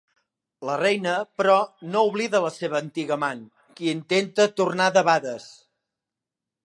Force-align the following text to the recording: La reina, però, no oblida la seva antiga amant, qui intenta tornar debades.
La 0.67 0.75
reina, 0.79 1.11
però, 1.41 1.57
no 1.95 2.01
oblida 2.07 2.41
la 2.45 2.51
seva 2.55 2.79
antiga 2.79 3.15
amant, 3.21 3.43
qui 3.81 3.93
intenta 3.93 4.49
tornar 4.63 4.89
debades. 4.97 5.47